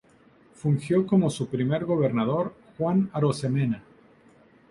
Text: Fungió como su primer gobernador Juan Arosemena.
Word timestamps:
Fungió 0.55 1.05
como 1.05 1.29
su 1.29 1.47
primer 1.47 1.85
gobernador 1.85 2.55
Juan 2.79 3.11
Arosemena. 3.13 3.83